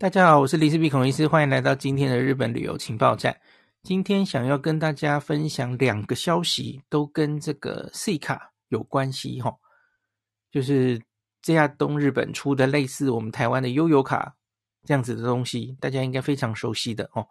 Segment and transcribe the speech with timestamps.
[0.00, 3.38] 大家好，我是林氏璧孔医师，欢迎来到今天的日本旅游情报站。
[3.82, 9.54] 今天想要跟大家分享两个消息，都跟这个 C 卡有关系哈。
[10.50, 11.02] 就是
[11.42, 14.36] JR 东日本出的类似我们台湾的悠游卡
[14.86, 17.28] 这样子的东西，大家应该非常熟悉的哦。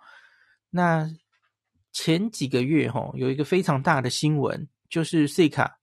[0.69, 1.09] 那
[1.91, 5.79] 前几个月哈，有一个非常大的新闻，就是 C 卡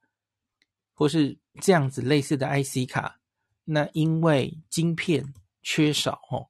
[0.94, 3.18] 或是这样子类似的 IC 卡，
[3.64, 5.34] 那因为晶片
[5.64, 6.46] 缺少哦。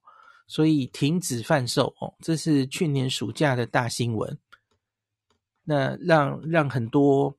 [0.47, 4.37] 所以停止贩售哦，这是去年暑假的大新闻。
[5.63, 7.37] 那让让很多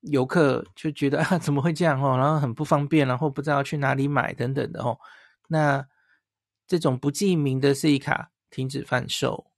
[0.00, 2.16] 游客就觉得 啊，怎么会这样哦？
[2.16, 4.98] 然后很不方便，然后不知道去哪里买等等的哦。
[5.48, 5.86] 那
[6.66, 9.52] 这种不记名的 C 卡停止贩售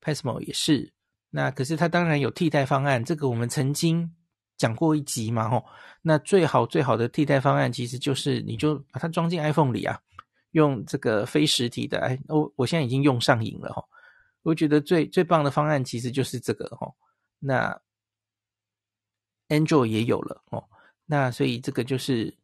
[0.00, 0.92] ，PASMO 也是。
[1.30, 4.14] 那可是它当然有替代方案，这个我们曾经
[4.56, 5.64] 讲过一集嘛吼。
[6.02, 9.98] 那最好最好的替代方案其实就是你就把它装进 iPhone 里啊。
[10.52, 13.84] 用这个非实体的，哎，我我现在已经用上瘾了哈。
[14.42, 16.92] 我觉得最最棒的方案其实就是这个哈。
[17.38, 17.80] 那
[19.48, 20.64] Android 也有了哦，
[21.06, 22.36] 那所以这个就是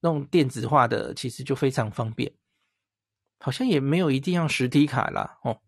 [0.00, 2.32] 弄电子化的，其实就非常方便。
[3.40, 5.60] 好像也没有一定要实体卡啦哦。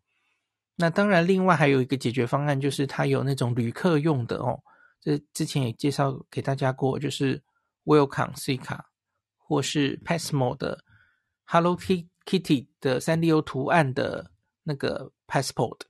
[0.77, 4.63] 那当然，另外还有一个解决方案，就是它有那种旅客用的哦。
[5.01, 7.43] 这之前也介绍给大家过，就是
[7.85, 8.91] Welcome C 卡
[9.39, 10.85] 或是 Passmo 的。
[11.53, 14.31] Hello Kitty 的三 D O 图案的
[14.63, 15.81] 那个 Passport，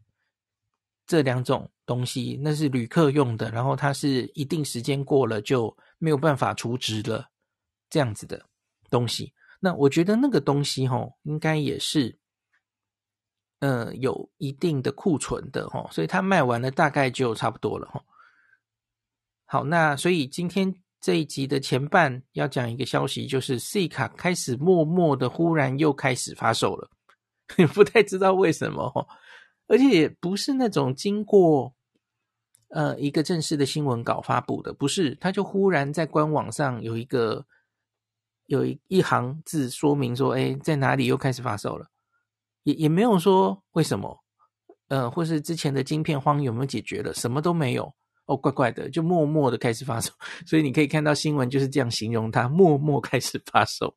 [1.06, 7.30] 这两种东西那是旅客用的，然后它是一定时间过了就没有办法储值了，
[7.90, 8.42] 这样子的
[8.88, 9.34] 东西。
[9.60, 12.18] 那我觉得那个东西齁，应该也是，
[13.58, 18.02] 呃，有一定的库存的齁，所以它卖完了大概就差不多了齁。
[19.44, 20.74] 好，那所以今天。
[21.00, 26.90] 这一集的前半要讲一个消息，就是 C 卡开始默默的忽然又开始发售了，
[27.72, 29.08] 不太知道为什么，
[29.66, 31.74] 而且也不是那种经过
[32.68, 37.46] 呃一个正式的新闻稿发布的，不是，他就忽然在官网上有一个
[38.46, 41.86] 有一一行字说明说，哎，在哪里又开始发售了，
[42.64, 44.22] 也也没有说为什么，
[44.88, 47.94] 呃，或是之前的晶片荒有没有解决了，什么都没有。
[48.30, 50.12] 哦，怪怪的，就默默的开始发售，
[50.46, 53.92] 所以你可以看到新闻就是这样形容它，默默开始发售，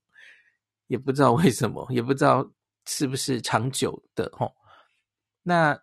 [0.88, 2.44] 也不知道为什么，也不知道
[2.88, 4.52] 是不是长久的哦。
[5.44, 5.80] 那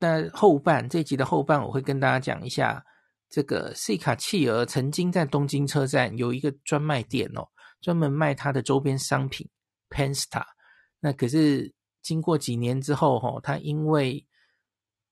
[0.00, 2.84] 那后半这集的后半，我会跟大家讲一下
[3.30, 7.46] 这个 C 卡企鹅曾经在东京车站有一个专卖店哦，
[7.80, 9.48] 专门卖它的周边商品
[9.88, 10.44] Penstar。
[10.98, 11.72] 那可是
[12.02, 14.26] 经过几年之后齁，它因为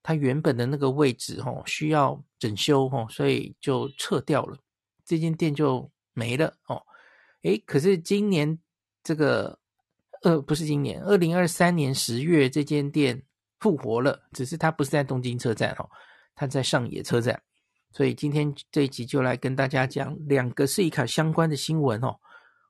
[0.02, 4.58] 它原本的那个位置哦，需要整修哦，所以就撤掉了，
[5.04, 6.82] 这间店就没了哦。
[7.42, 8.58] 诶，可是今年
[9.02, 9.58] 这个
[10.22, 13.22] 呃，不是今年，二零二三年十月这间店
[13.58, 15.88] 复活了，只是它不是在东京车站哦，
[16.34, 17.40] 它在上野车站。
[17.90, 22.16] 所以今天这一集就来跟大家讲两个 C 卡相关的新闻哦。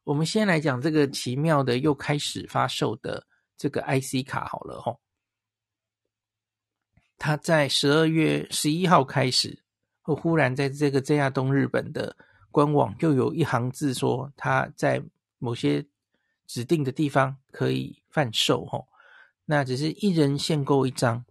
[0.04, 3.25] 我们先来讲这个奇妙的又开始发售的
[3.56, 4.99] 这个 IC 卡好了哦。
[7.22, 9.56] 他在十二月十一号开始，
[10.00, 12.16] 会忽然在这个 JR 东日本的
[12.50, 15.00] 官网又有一行字说，他在
[15.38, 15.86] 某些
[16.48, 18.88] 指定的地方可以贩售，吼，
[19.44, 21.24] 那只是一人限购一张。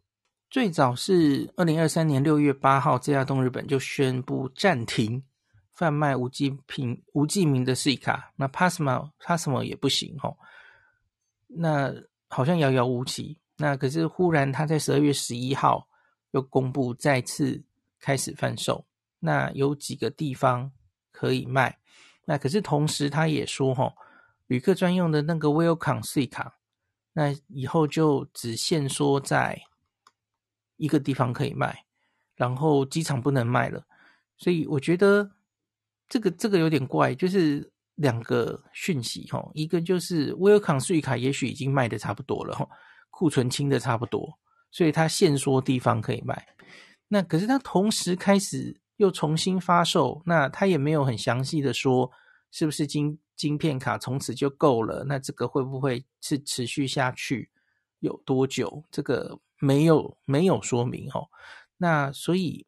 [0.50, 5.22] 最早是二零二三年六月八号，JR 东日本就宣布暂停
[5.74, 10.38] 贩卖无记品、无记名的 C 卡，那 PASMO PASMO 也不行，吼，
[11.48, 11.94] 那
[12.30, 13.41] 好像遥遥无期。
[13.62, 15.88] 那可是忽然，他在十二月十一号
[16.32, 17.64] 又公布再次
[18.00, 18.84] 开始贩售，
[19.20, 20.72] 那有几个地方
[21.12, 21.78] 可以卖。
[22.26, 23.94] 那可是同时他也说，哈，
[24.48, 26.56] 旅客专用的那个 Welcome C 卡，
[27.14, 29.62] 那以后就只限说在
[30.78, 31.86] 一个地方可以卖，
[32.36, 33.86] 然后机场不能卖了。
[34.38, 35.30] 所以我觉得
[36.10, 42.68] 这个这个有点怪，就是两个讯息，哈，一个就是 Welcome 税卡也许已经卖的差不多了，哈。
[43.22, 44.40] 库存清的差不多，
[44.72, 46.48] 所以他限说地方可以卖。
[47.08, 52.10] 那可是他同时开始又重新发售，那他也没有很详细的说
[52.50, 55.04] 是不是晶晶片卡从此就够了？
[55.04, 57.52] 那这个会不会是持续下去
[58.00, 58.84] 有多久？
[58.90, 61.30] 这个没有没有说明哦。
[61.78, 62.66] 那所以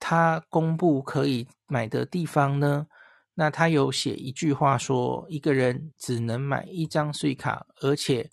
[0.00, 2.88] 他公布可以买的地方呢？
[3.34, 8.28] 那他有写一句话说，一个人只能买一张税卡，而且。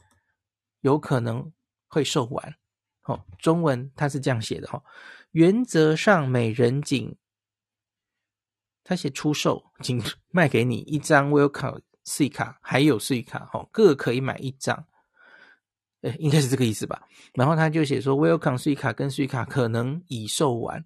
[0.81, 1.51] 有可能
[1.87, 2.55] 会售完，
[3.03, 4.83] 哦，中文它是这样写的哈，
[5.31, 7.15] 原则上每人仅，
[8.83, 14.85] 他写出售仅 卖给你一张 Welcome C 卡，还有 C 卡，哈，各可以买一张。
[16.01, 17.07] 诶，应该是这个意思吧。
[17.33, 20.85] 然后他就写说，Welcome Suica 跟 Suica 可能已售完，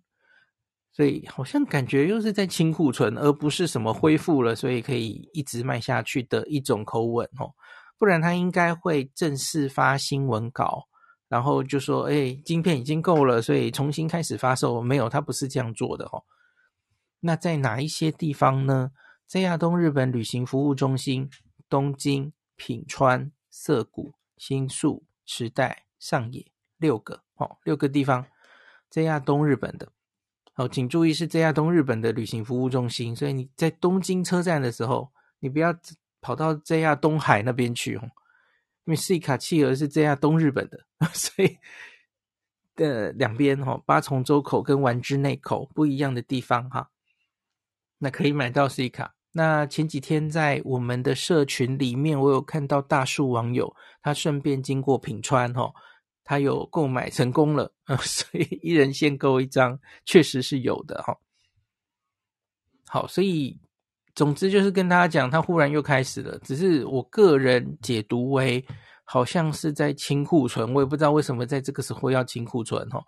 [0.94, 7.53] 所以好像感觉又是在清库存，而不是什么恢复了，所以可以一直卖下去的一种口吻哦。
[8.01, 10.88] 不然他应该会正式发新闻稿，
[11.30, 16.24] 然后就说：“诶，晶片已经够了，所以重新开始发售。”没有，他不是这样做的哦。
[17.19, 18.89] 那在哪一些地方呢？
[19.27, 21.30] 在亚东日本旅行服务中心、
[21.69, 24.15] 东京、品川、涩谷。
[24.38, 28.25] 新宿、池袋、上野六个哦，六个地方
[28.89, 29.88] ，JR 东日本的
[30.56, 35.12] 哦，请注意是 JR 东日本的旅行服务中心，所以你在东京车站的时候，
[35.42, 35.71] 你不要
[36.21, 38.03] 跑到 JR 东海那边去哦，
[38.85, 41.57] 因为 Suica 企鹅是 JR 东日本的， 所以
[42.75, 46.89] 的两边哈，八重洲口跟丸之内口不一样的地方哈，
[47.97, 49.12] 那可以买到 Suica。
[49.33, 55.73] 那前几天在我们的社群里面，我有看到大树网友，他顺便经过品川哈，
[56.25, 57.73] 他有购买成功了，
[58.03, 61.18] 所以一人限购一张，确实是有的哈。
[62.88, 63.60] 好，所以
[64.15, 68.65] 总之就是跟大家讲，他忽然又开始了，只是我个人解读为
[69.03, 73.03] 好像是在清库存，我也不知道为什么在这个时候要清库存哈，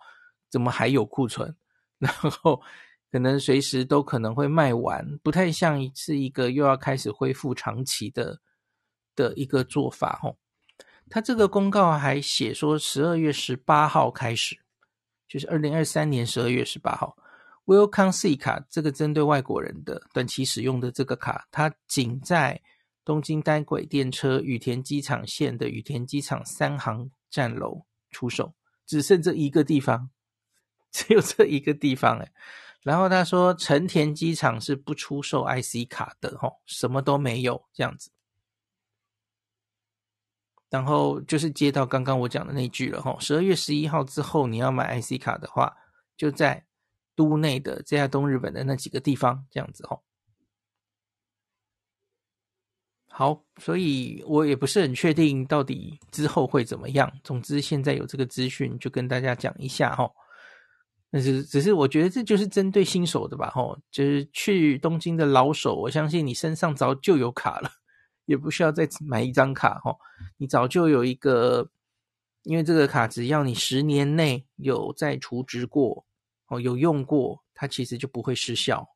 [0.50, 1.56] 怎么还有库存，
[2.00, 2.62] 然后。
[3.12, 8.40] 可能随时都可能会卖完，不太像是一个又要开始恢复长期的
[9.16, 10.36] 的一个做法哦。
[11.12, 14.58] 他这个公告还写说，十二月十八号开始，
[15.28, 17.16] 就是二零二三年十二月十八号
[17.66, 22.62] ，Welcome C 卡这个针对外国人的短期使用的这个卡，它仅在
[23.06, 28.54] 东京单轨电车羽田机场线的羽田机场三行站楼出售，
[28.86, 30.10] 只剩这一个地方，
[30.92, 32.32] 只有这一个地方诶
[32.82, 38.12] 然后他说，成田机场是不出售 IC 卡的，吼，什么都没有这样子。
[40.70, 45.74] 然后就是接到刚刚我讲的那句了，吼，十二月十一号之后你要买 IC 卡的话，
[46.18, 46.66] 就在
[47.16, 50.04] 都内的 JR 东日本的那几个地方这样子，吼。
[53.08, 57.12] 好，所以我也不是很确定到底之后会怎么样。
[57.24, 60.16] 总之现在有这个资讯，就跟大家讲一下，吼。
[61.12, 67.70] 但是，只是我觉得这就是针对新手的吧，吼，就是去东京的老手，我相信你身上早就有卡了，
[68.26, 70.00] 也不需要再买一张卡，吼，
[70.38, 71.70] 你早就有一个，
[72.42, 76.04] 因为这个卡只要你十年内有在储值过，
[76.48, 78.88] 哦，有用过，它其实就不会失效。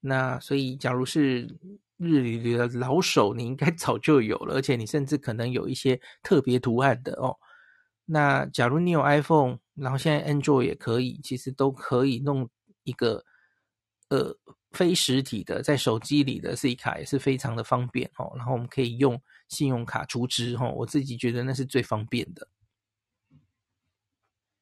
[0.00, 1.58] 那所以，假如是
[1.96, 7.36] 日语的老手，你应该 早就有了，而且你甚至可能有一些特别图案的哦。
[8.04, 12.48] 那假如你有 iPhone，然后现在 Android 也可以，其实都可以弄
[12.84, 13.24] 一个
[14.08, 14.34] 呃
[14.70, 18.32] 非实体的，在手机里的 C 卡也是非常的方便哦。
[18.36, 22.48] 然后我们可以用信用卡储值哦，我自己觉得那是最方便的。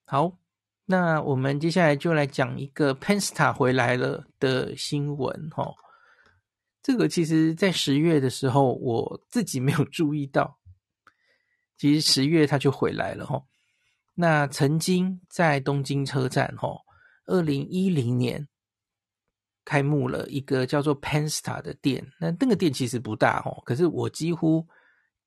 [0.06, 0.38] 好，
[0.86, 5.74] 那我们接下来就来讲一个 Pensta 回来了的新闻哈。
[6.82, 10.58] 这个其实在十月的时候我自己没有注意到。
[11.76, 13.42] 其实十月他就回来了哈，
[14.14, 16.70] 那曾经在东京车站哈，
[17.26, 18.48] 二零一零年
[19.62, 24.66] 开幕了一个叫做 Pensta 的店，那那个店其实不大哈，可是我几乎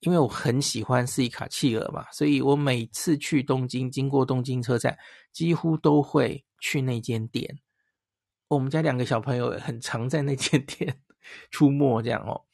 [0.01, 4.98] 因为我很喜欢斯卡企鹅嘛，所以我每次去东京经过东京车站，
[5.34, 7.60] 几乎都会去那间店。
[8.48, 11.01] 我们家两个小朋友很常在那间 店
[11.51, 12.46] 出没，这样哦。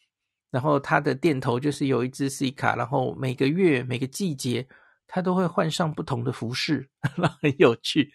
[0.50, 4.66] 然后他的店头就是有一只斯卡然后每个月每个季节
[5.06, 6.90] 他都会换上不同的服饰，
[7.42, 8.14] 很有趣。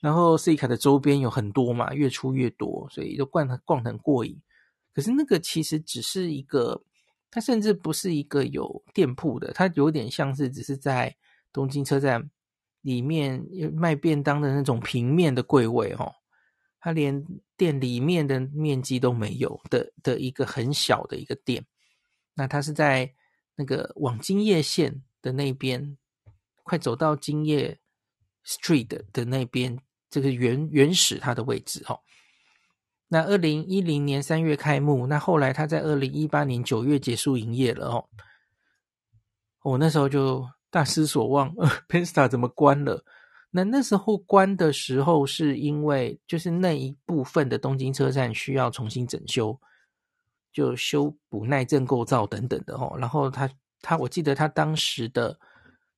[0.00, 4.40] 然后斯卡的周边有很多嘛，越出越多，所以都逛逛很过瘾。
[4.92, 6.82] 可是那个其实只是一个，
[7.30, 11.16] 它甚至不是一个有店铺的，它有点像是只是在
[11.52, 12.30] 东京车站
[12.82, 16.14] 里面卖便当的那种平面的柜位哦。
[16.78, 21.66] 它连店里面的面积都没有的的一个很小的一个店。
[22.34, 23.12] 那它是在
[23.56, 25.98] 那个往京叶线的那边，
[26.62, 27.80] 快走到京叶
[28.44, 29.78] Street 的那边，
[30.08, 31.98] 这个原原始它的位置哈。
[33.08, 38.08] 那二零一零年三月开幕，那后来他在二零一八年九月结束营业了哦。
[39.62, 43.04] 我那时候就大失所望 呃，Pensta 怎么关了？
[43.50, 49.58] 那那时候关的时候是因为就是那一部分的东京车站需要重新整修。
[50.52, 53.46] 就修补耐震构造等等的哦，然后他
[53.82, 55.38] 他我记得他当时的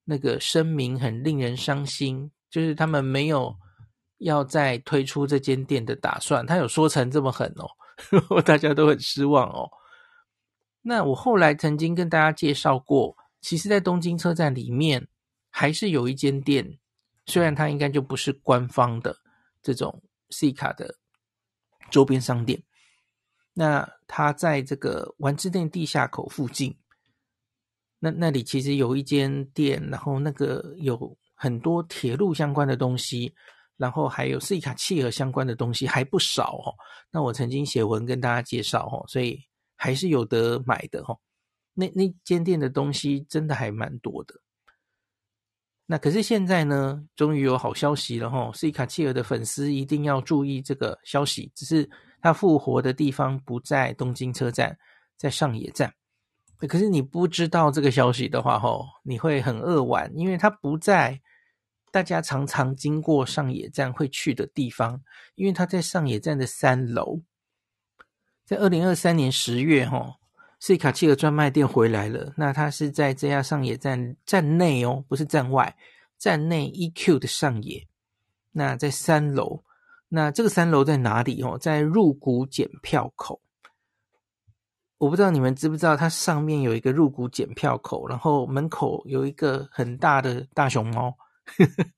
[0.03, 3.57] 那个声明很令人伤心，就是他们没有
[4.19, 9.71] 要再推出这间店的打算，他有说成这么狠哦， 大家都很失望哦。
[10.83, 15.07] 那我后来曾经跟大家介绍过其实在东京车站里面
[15.51, 16.79] 还是有一间店，
[17.27, 19.17] 虽然它应该就不是官方的
[19.63, 20.97] 这种 C 卡的
[21.91, 22.63] 周边商店，
[23.55, 26.77] 那它在这个丸之店地下口附近，
[27.99, 33.35] 那那里其实有一间店，然后那个有很多铁路相关的东西。
[33.79, 36.75] 然后还有 C 卡企鹅相关的东西还不少哦。
[37.11, 39.41] 那我曾经写文跟大家介绍哦，所以
[39.77, 41.17] 还是有得买的哦。
[41.73, 44.35] 那那间店的东西真的还蛮多的。
[45.87, 51.89] 那可是现在呢，终于有好消息了哈！C 卡企鹅的粉丝一定要注意这个消息，只是
[52.21, 54.77] 他复活的地方不在东京车站，
[55.17, 55.95] 在上野站。
[56.67, 61.19] 可是你不知道这个消息的话，哦，你会很扼腕，因为他不在。
[61.91, 65.01] 大家常常经过上野站会去的地方，
[65.35, 67.21] 因为它在上野站的三楼。
[68.45, 70.17] 在二零二三年十月，哈
[70.59, 72.33] ，C 卡企鹅专卖店回来了。
[72.37, 75.77] 那它是在这家上野站站内哦，不是站外，
[76.17, 77.87] 站内 EQ 的上野。
[78.53, 79.63] 那在三楼，
[80.09, 81.43] 那这个三楼在哪里？
[81.43, 83.41] 哦，在入股检票口。
[84.97, 91.17] 我不知道你们知不知道，它上面有一个入股检票口，然后门口有一个很大的大熊猫。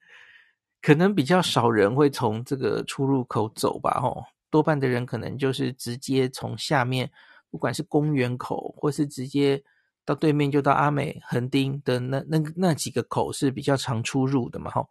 [0.80, 7.10] 可能比较少人会从这个出入口走吧，吼，多半的人可能就是直接从下面，
[7.50, 9.62] 不管是公园口，或是直接
[10.06, 14.88] 到对面就到阿美横丁的那那那几个口是比较常出入的嘛，吼。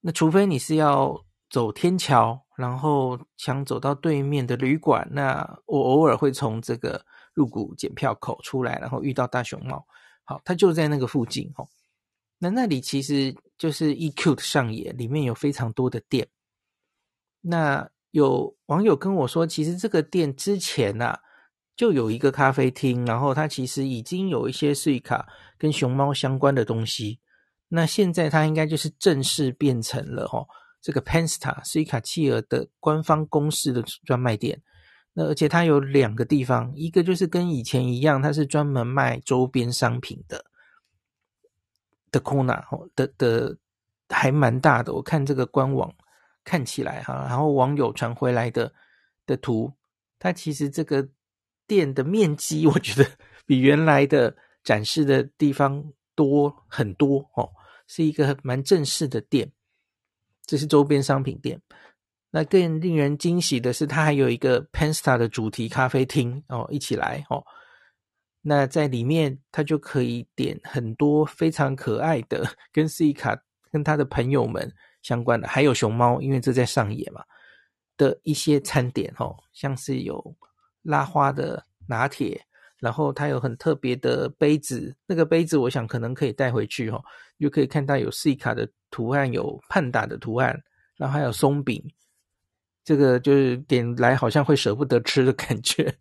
[0.00, 7.04] 那除非你是要走天桥，然后想走到对面的旅馆，那我偶尔会从这个
[7.34, 9.84] 入谷检票口出来，然后遇到大熊猫，
[10.24, 11.68] 好，它就在那个附近，吼。
[12.38, 16.28] 那那里其实就是 EQ 的上野，里面有非常多的店。
[17.40, 21.20] 那有网友跟我说，其实这个店之前呐、啊、
[21.76, 25.26] 就有一个咖啡厅，然后它其实已经有一些睡卡
[25.58, 27.20] 跟熊猫相关的东西。
[27.68, 30.46] 那现在它应该就是正式变成了哦，
[30.80, 34.62] 这个 Pensta Suica 企鹅的官方公式的专卖店。
[35.12, 40.44] 那而且它有两个地方，一个就是跟以前一样，它是专门卖周边商品的。
[42.10, 42.62] 的 Kona
[42.94, 43.56] 的的
[44.08, 45.92] 还蛮大的，我看这个官网
[46.44, 48.72] 看起来哈，然后网友传回来的
[49.26, 49.72] 的图，
[50.18, 51.06] 它其实这个
[51.66, 53.08] 店的面积，我觉得
[53.44, 54.34] 比原来的
[54.64, 57.50] 展示的地方多很多哦，
[57.86, 59.52] 是一个蛮正式的店。
[60.46, 61.60] 这是周边商品店，
[62.30, 67.44] 那更令人惊喜的是，它还有一个 Pensta 的主题咖啡厅哦，一起来哦。
[68.48, 73.38] 那在里面，他就可以点很多非常可爱的跟 C 卡
[73.70, 77.22] 跟他的朋友们相关的，还有熊猫，因为这在上野嘛
[77.98, 80.34] 的一些餐点哦，像是有
[80.80, 82.40] 拉花的拿铁，
[82.78, 87.04] 然后它有很特别的杯子，那个杯子我想可能可以带回去哦，
[87.38, 90.58] 就可以看到有 C 卡的图案，有胖达的图案，
[90.96, 91.84] 然后还有松饼，
[92.82, 95.94] 这个就是点来好像会舍不得吃的感觉。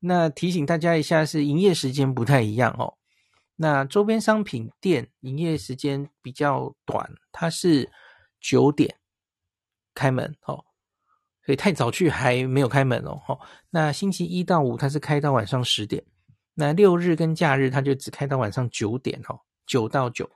[0.00, 2.94] 那提醒大家一下，是营业时间不太一样哦。
[3.56, 7.90] 那周边商品店营业时间比较短，它是
[8.40, 8.96] 九点
[9.94, 10.64] 开门哦，
[11.44, 13.38] 所以太早去还没有开门哦。
[13.68, 16.02] 那星期一到五它是开到晚上十点，
[16.54, 20.30] 那六日跟假日它就只开到晚上九点哦，九到九。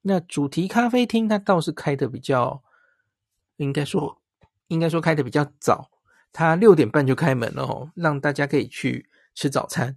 [0.00, 2.62] 那主题咖啡厅它倒是开的比较，
[3.56, 4.22] 应该说
[4.68, 5.90] 应该说开的比较早。
[6.32, 9.96] 他六点半就开门了哦，让大家可以去吃早餐。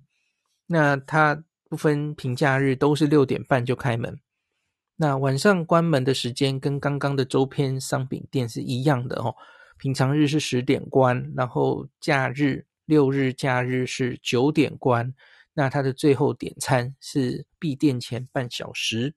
[0.68, 4.20] 那他不分平假日都是六点半就开门。
[4.96, 9.36] 那晚上关门的时间跟刚刚的周边商品店是一样的哦。
[9.78, 15.14] 平常日是十点关，然后假日六日假日是九点关。
[15.54, 19.16] 那他的最后点餐是闭店前半小时。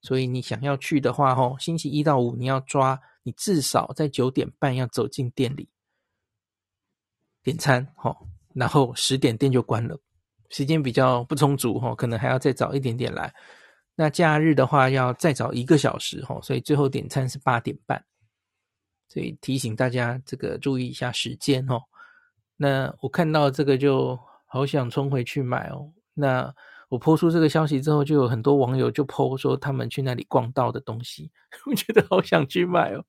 [0.00, 5.68] 所以你想要去的话哦，星期一到五你要抓，你至少在九点半要走进店里。
[7.44, 8.16] 点餐，吼，
[8.54, 9.96] 然后十点店就关了，
[10.48, 13.32] 时间比较不充足，吼，可能还要再早一点点来。
[13.94, 18.02] 那假日的话要再早一个小时，吼，所以最后点餐是八点半。
[19.08, 21.82] 所以提醒大家这个注意一下时间，哦。
[22.56, 25.92] 那我看到这个就好想冲回去买哦。
[26.14, 26.52] 那
[26.88, 31.30] 我 po 出这个消息之后，就有很多网友就 po 说他们去那里逛到的东西，
[31.66, 33.04] 我觉得好想去买哦。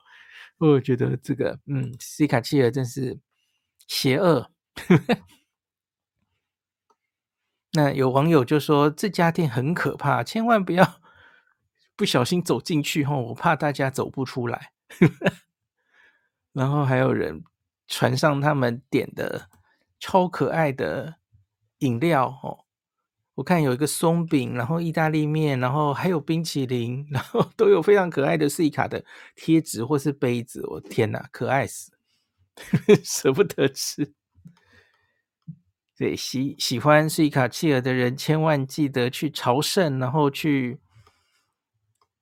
[0.57, 3.17] 我觉得这个，嗯，C 卡契尔真是。
[3.87, 4.51] 邪恶，
[7.73, 11.01] 那有网友就说这家店很可怕，千万不要
[11.95, 14.71] 不小心走进去吼，我怕大家走不出来。
[16.53, 17.43] 然后还有人
[17.87, 19.49] 传上他们点的
[19.99, 21.15] 超可爱的
[21.79, 22.65] 饮料吼，
[23.35, 29.03] 我看有一个松饼，然后意大利面，然后还有冰淇淋，然后都有非常可爱的 C 卡的
[29.35, 30.65] 贴纸或是杯子。
[30.65, 31.94] 我天哪，可爱死，
[33.03, 34.13] 舍不得吃。
[35.97, 40.81] 对，喜喜欢 Suica 企鹅的人，千万记得去朝圣，然后去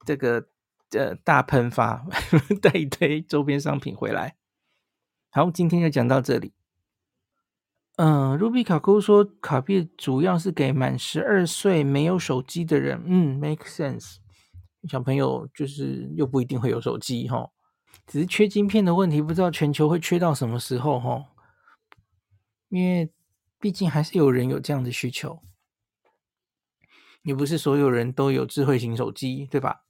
[0.05, 0.47] 这个
[0.91, 2.05] 呃大喷发，
[2.61, 4.35] 带一堆周边商品回来。
[5.31, 6.53] 好，今天就讲到这里。
[7.95, 13.01] 嗯，Ruby 卡库说卡片主要是给满十二岁没有手机的人。
[13.05, 14.17] 嗯，make sense。
[14.87, 17.49] 小朋友就是又不一定会有手机哈，
[18.07, 21.25] 只是缺晶片的问题，不知道全球会缺到什么时候哈。
[22.69, 23.11] 因为
[23.59, 25.41] 毕竟还是有人有这样的需求，
[27.21, 29.85] 也不是所有人都有智慧型手机，对吧？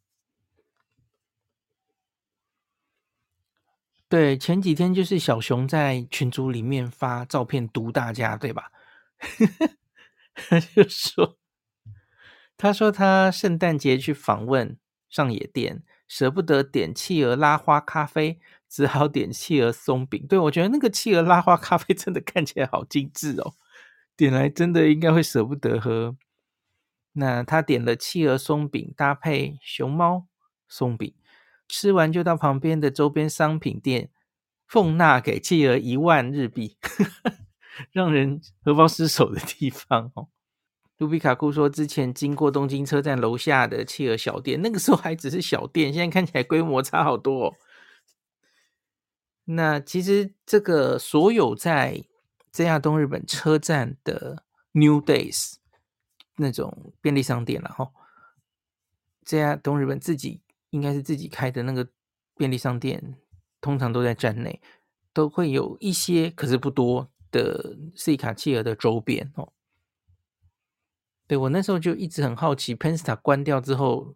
[4.10, 8.72] 对，前几天就是小熊在群组里面发照片毒大家，对吧？
[10.36, 11.38] 他就说，
[12.57, 14.77] 他说他圣诞节去访问
[15.10, 20.25] 上野店，舍不得点企鹅拉花咖啡，只好点企鹅松饼。
[20.27, 23.53] 对，我觉得那个企鹅拉花咖啡真的看起来好精致哦，
[24.15, 26.15] 点来真的应该会舍不得喝。
[27.13, 30.27] 那他点了企鹅松饼搭配熊猫
[30.67, 31.13] 松饼。
[31.69, 34.10] 吃完就到旁边的周边商品店，
[34.67, 36.77] 奉纳给企鹅一万日币，
[37.91, 40.27] 让人荷包失守的地方哦。
[40.97, 47.53] 卢比卡库说，之前经过东京车站楼下的企鹅小店，那个时候还只是小店，现在看起来规模差好多哦。
[49.45, 52.03] 那其实这个所有在
[52.51, 55.55] JR 东日本车站的 New Days
[56.38, 57.91] 那种便利商店了哈
[59.25, 60.41] ，JR 东日本自己。
[60.73, 61.88] 应该是自己开的那个
[62.35, 63.15] 便利商店，
[63.62, 64.59] 通常都在站内，
[65.13, 69.52] 都会有一些，可是不多的 Suica 企鹅的周边哦。
[71.27, 74.15] 对，我那时候就一直很好奇，Pensta 关掉之后，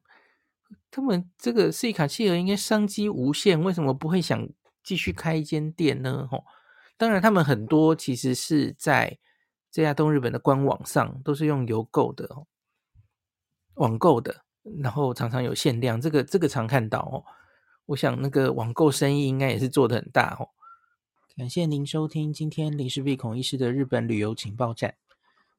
[0.91, 4.49] 他们这个 Suica 企鹅应该商机无限，为什么不会想
[4.83, 6.27] 继续开一间店呢？
[6.31, 6.43] 哦，
[6.97, 9.17] 当然，他们很多其实是在
[9.71, 12.47] 这家东日本的官网上，都是用邮购的哦，
[13.75, 14.43] 网购的。
[14.81, 17.23] 然后常常有限量，这个这个常看到哦。
[17.85, 20.49] 我想那个网购生意应该也是做的很大哦。
[21.37, 24.95] 感谢您收听今天林氏璧孔医师的日本旅游情报站。